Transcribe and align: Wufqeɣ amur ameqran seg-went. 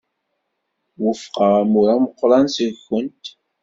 Wufqeɣ 0.99 1.51
amur 1.61 1.87
ameqran 1.95 2.45
seg-went. 2.55 3.25